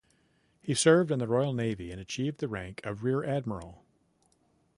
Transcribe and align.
He 0.63 0.73
served 0.73 1.11
in 1.11 1.19
the 1.19 1.27
Royal 1.27 1.53
Navy 1.53 1.91
and 1.91 2.01
achieved 2.01 2.39
the 2.39 2.47
rank 2.47 2.81
of 2.83 3.03
Rear-Admiral. 3.03 3.83